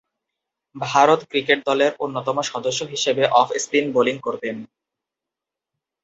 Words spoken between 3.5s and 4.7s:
Spin bowling করতেন।